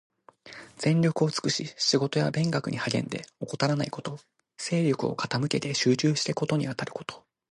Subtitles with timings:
[0.79, 4.17] 全力を尽くし仕事や勉学に励んで、怠らないこと。
[4.57, 7.23] 精力を傾けて集中して事にあたること。